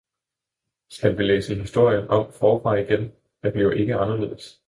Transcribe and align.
Skal 0.89 1.17
vi 1.17 1.23
læse 1.23 1.55
historien 1.55 2.07
om 2.07 2.31
forfra 2.33 2.75
igen?– 2.75 3.11
Den 3.43 3.51
bliver 3.53 3.71
ikke 3.71 3.95
anderledes. 3.95 4.59